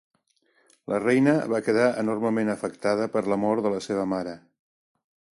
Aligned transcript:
La 0.93 0.99
reina 1.01 1.35
va 1.51 1.59
quedar 1.67 1.83
enormement 2.03 2.49
afectada 2.53 3.07
per 3.17 3.23
la 3.33 3.37
mort 3.43 3.65
de 3.67 3.73
la 3.75 3.83
seva 3.89 4.07
mare. 4.15 4.33